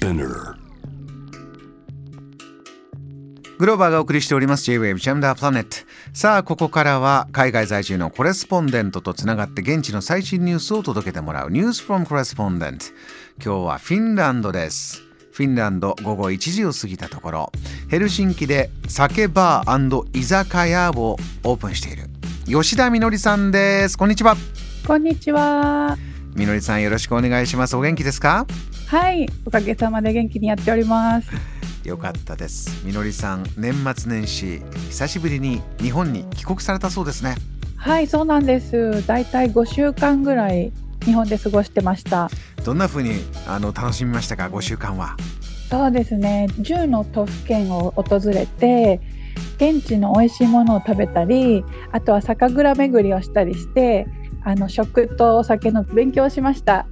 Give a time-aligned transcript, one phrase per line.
[0.00, 0.54] Spinner.
[3.58, 4.62] グローバーがお送りしております。
[4.64, 5.76] J-Wave ジャムダープラネット
[6.12, 11.50] さあここからは海外在住のコレスポンデントとつながって現地の最新ニュースを届けてもらう。
[11.50, 12.86] ニュースフォームコレスポンデント
[13.44, 15.02] 今日はフィンランドです。
[15.32, 17.52] フィンランド午後1時を過ぎたところ。
[17.90, 22.04] ヘルシンキで酒バー居酒屋をオープンしている。
[22.46, 23.98] 吉田みのりさんです。
[23.98, 24.36] こんにちは。
[24.86, 25.96] こんにちは。
[26.34, 27.74] みのりさんよろしくお願いします。
[27.74, 28.46] お元気ですか？
[28.88, 31.28] はい、おかげさまで元気にやっております。
[31.84, 37.34] よかったですみのりさん年末年始久しぶりに日本に帰国されたそうですね
[37.76, 39.06] はい、そうなんです。
[39.06, 40.72] だいたい5週間ぐらい
[41.04, 42.30] 日本で過ごしてました。
[42.64, 45.16] どんな風にあの楽しみましたか？5週間は
[45.68, 46.48] そうですね。
[46.58, 49.02] 10の都府県を訪れて、
[49.56, 54.06] 現地の美味しいものを食べたり、あとは酒蔵巡りをしたりして、
[54.44, 56.86] あの食とお酒の勉強をしました。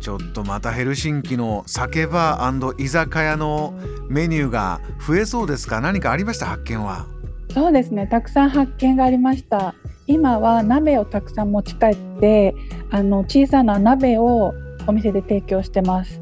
[0.00, 3.74] ちょっとまたヘルシンキの酒バー居酒屋の
[4.08, 5.80] メニューが増えそうですか？
[5.80, 6.46] 何かありました？
[6.46, 7.06] 発見は
[7.52, 8.06] そうですね。
[8.06, 9.74] たくさん発見がありました。
[10.06, 12.54] 今は鍋をたくさん持ち帰って、
[12.90, 14.54] あの小さな鍋を
[14.86, 16.20] お店で提供してます。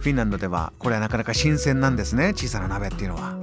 [0.00, 3.36] フィンランドではこれはなかなか新鮮なんですね小さな鍋っていうのは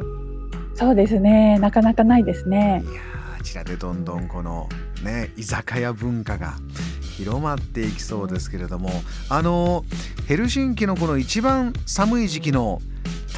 [0.76, 1.60] そうですね。
[1.60, 2.88] なかなかないですねい。
[2.88, 4.70] やーあちらでどんどんこの
[5.04, 6.56] ね居酒屋文化が
[7.18, 8.90] 広まっていきそうですけれども
[9.30, 9.86] あの
[10.28, 12.82] ヘルシンキのこの一番寒い時期の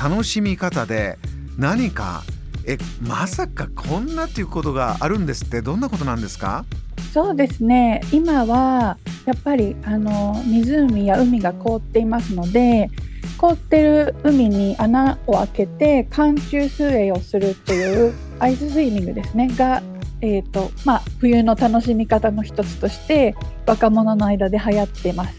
[0.02, 1.18] 楽しみ方で
[1.58, 2.24] 何か
[2.68, 6.66] えまさかこんなっていうことがあるんですってどんなことなんですか？
[7.14, 8.02] そうですね。
[8.12, 12.90] 今はやっぱりあの湖や海が凍っていますので、
[13.38, 19.50] 凍ってる海に穴を開けて寒中水泳をするっていうアイススイミングですね。
[19.50, 19.82] が、
[20.22, 23.36] えーとまあ、冬の楽しみ方の一つとして
[23.68, 25.36] 若者の間で流行っています。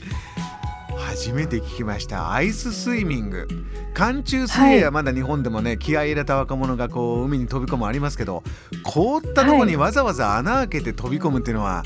[0.97, 2.33] 初めて聞きました。
[2.33, 3.49] アイススイミング。
[3.95, 8.43] 寒中水泳はまだ日本でもね、気合い入れた若者がこう海に飛び込むありますけど
[8.83, 11.83] 凍ったところにわざわざ穴開けて飛び込むっていうのは、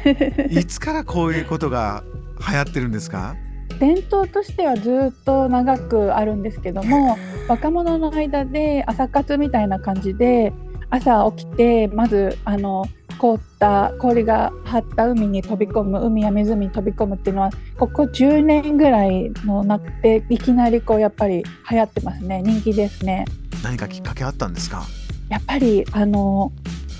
[0.50, 2.04] い、つからこういうことが
[2.46, 3.36] 流行ってるんですか？
[3.78, 7.16] 伝統としてはずっと長くあるんですけども
[7.48, 10.52] 若者の間で朝活みたいな感じで
[10.90, 12.84] 朝起きてまずあの
[13.18, 22.42] 凍った氷が張った海に飛び込む海や湖に飛び込むっていうのはここ10年ぐらいのなっていきなりこうやっぱり流行ってますね。
[22.44, 23.24] 人気ですね。
[23.62, 24.82] 何かきっかけあったんですか？
[25.28, 26.52] やっぱりあの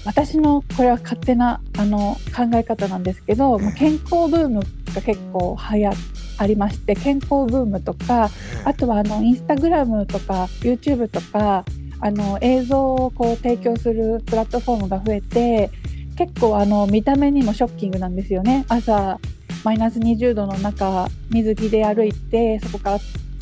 [0.06, 4.60] 私のこれは勝手なあの考え方なんですけど健康ブーム
[4.94, 5.90] が結構流行
[6.38, 8.30] ありまして健康ブームとか
[8.64, 11.64] あとはあのインスタグラムとか YouTube とか
[12.00, 15.70] あの映像をこう提供するプラットフォームが増えて
[16.16, 18.64] 結構あの見た目にもショッキングなんですよね。
[18.68, 19.18] 朝
[19.64, 22.98] マイナス20度の中水着で歩いてそこから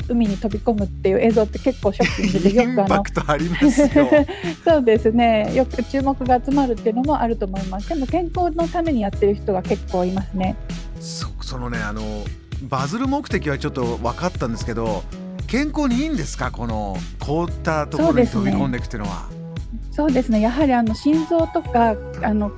[0.07, 3.87] 海に飛び込むっていう映像って結構ショッキングでよくあの パクトありますよ。
[4.63, 5.53] そうですね。
[5.53, 7.89] よく注目が集まるっていうのもあると思います。
[7.89, 10.55] でも健康のためにやってる人が結構いますね。
[10.99, 12.01] そそのねあの
[12.63, 15.03] バズる目的はちょっと分かったんですけど
[15.47, 16.51] 健康にいいんですか？
[16.51, 19.29] この凍ったところに飛び込んでいくっていうのは。
[19.91, 20.41] そうですね。
[20.41, 22.51] やはりあの心臓とかあの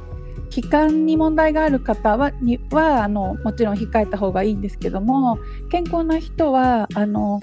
[0.50, 5.38] 気管に問題がある方はにはあのもちろん控えた方がいいんですけども
[5.70, 7.42] 健康な人はあの、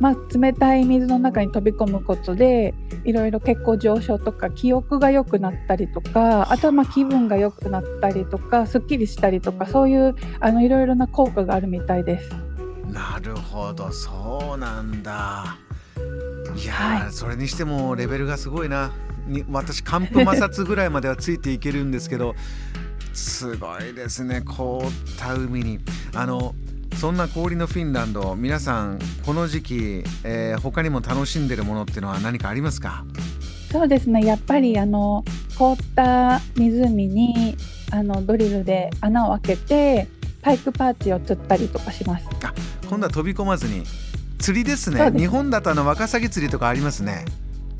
[0.00, 2.74] まあ、冷たい水の中に飛び込むことで
[3.04, 12.30] いろいろ血行上昇とか記憶が良くなったりとかあとはまあ気分が良くなったりとかすっきりしたりとかそういうあのいろいろな効果があるみたいです。
[12.90, 13.92] なるほど。
[13.92, 15.56] そうなんだ。
[16.56, 17.12] いやー、はい。
[17.12, 18.90] それにしてもレベルがすごいな。
[19.26, 22.34] に私寒風摩擦ぐらいまではついていけるんですけど
[23.12, 24.40] すごいですね。
[24.40, 25.78] 凍った海に。
[26.14, 26.54] あの
[27.00, 33.06] そんな氷のフィンランド皆さんこの時期、えー他にも楽しんでるものっていうのは何かありますか？
[33.72, 35.24] そうですねやっぱりあの
[35.56, 37.56] 凍った湖に
[37.90, 40.08] あのドリルで穴を開けて
[40.42, 42.26] パイクパーチを釣ったりとかします。
[42.86, 43.84] 今度は飛び込まずに。
[44.38, 45.10] 釣りですね。
[45.12, 47.24] 日本だとあのワカサギ釣りとかありますね。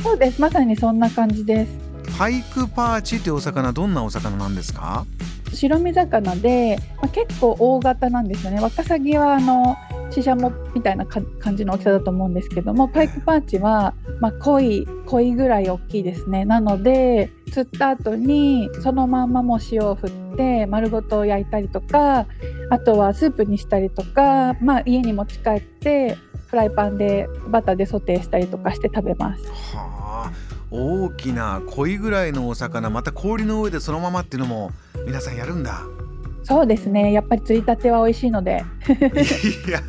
[0.03, 0.41] そうです。
[0.41, 1.73] まさにそんな感じです。
[2.19, 5.05] パイクパーチというお魚どんなお魚なんですか？
[5.53, 8.61] 白身魚で、まあ、結構大型なんですよね。
[8.61, 9.77] ワカサギはあの
[10.11, 22.27] シシャモみたいなか感じの大きさだと思うんですけどもパイクパーチは、まあ、濃い濃いぐらい大きいですねなので釣った後にそのまんまもう塩を振って丸ごと焼いたりとか
[22.71, 26.19] あとはスープにしたりとか、まあ、家に持ち帰って
[26.49, 29.45] フライパンでバターでソテーしたりとかして食べます。
[29.77, 34.71] はあ大きな鯉ぐらいのお魚また氷の上でそのままっていうのも
[35.07, 35.83] 皆さんやるんだ。
[36.43, 37.13] そうですね。
[37.13, 38.65] やっぱり釣りたては美味しいので。
[39.67, 39.81] いや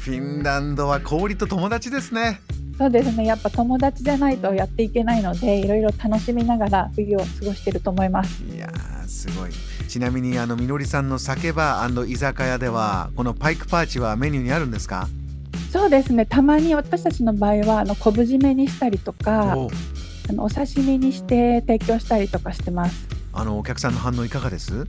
[0.00, 2.40] フィンランドは氷と友達ですね。
[2.78, 3.26] そうですね。
[3.26, 8.42] やっぱ友達じゃないとやっていけないのでいろいろ楽しみながら冬を過ごしていると思います。
[8.42, 9.50] いやーすごい。
[9.86, 15.08] ちなみにあのみのりさんの酒バー居酒屋ではこのパイクパーチはメニューにあるんですか？
[15.70, 16.26] そうですね。
[16.26, 19.70] たまに私たちの場合はあの昆布締めにしたりとかお
[20.28, 23.06] あのお刺身にして提供したりとかしてます。
[23.32, 24.86] あのお客さんの反応いかがです？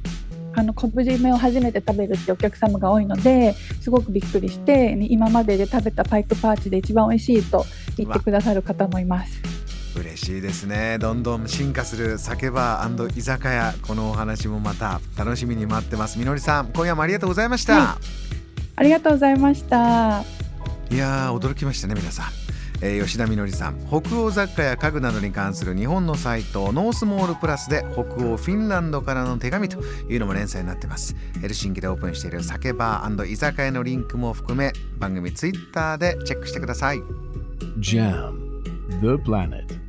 [0.53, 9.39] あの昆布締めを初めて食べるってお客様が多いのですごくびっくりして今までで食べたパイクパーチで一番美味しいと言ってくださる方もいます。
[9.95, 10.97] 嬉しいですね。
[10.99, 13.73] どんどん進化する酒バー居酒屋。
[13.81, 16.17] このお話もまた楽しみに待ってます。
[16.17, 17.97] みのりさん今夜もありがとうございました、は
[18.75, 20.23] ありがとうございました
[20.91, 22.25] いやー驚きましたね皆さん、
[22.81, 23.79] え吉田みのりさん。
[23.87, 31.15] 北欧雑貨や家具などに関する日本のサイトノースモールプラスで北欧フィンランドからの手紙というのも連載になってます。
[31.39, 36.97] ヘルシンキでオープンしている酒バー居酒屋のリンクも含め番組ツイッターでチェックしてください。
[37.79, 38.61] Jam,
[38.99, 39.80] the planet.